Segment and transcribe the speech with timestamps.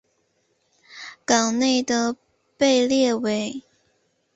[1.25, 2.15] 港内的
[2.57, 3.61] 被列为。